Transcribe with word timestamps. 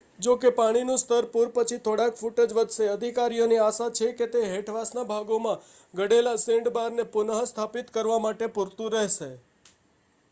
જો 0.19 0.33
કે 0.35 0.49
પાણીનું 0.53 0.99
સ્તર 0.99 1.25
પૂર 1.33 1.49
પછી 1.51 1.77
થોડાક 1.81 2.15
ફૂટ 2.15 2.41
જ 2.43 2.55
વધશે 2.55 2.87
અધિકારીઓને 2.93 3.59
આશા 3.59 3.91
છે 3.95 4.09
કે 4.15 4.29
તે 4.31 4.41
હેઠવાસના 4.47 5.05
ભાગોમાં 5.07 5.69
ઘટેલા 5.93 6.35
સેન્ડબારને 6.41 7.07
પુનઃસ્થાપિત 7.11 7.95
કરવા 7.95 8.19
માટે 8.21 8.51
પૂરતું 8.51 9.01
હશે 9.01 9.31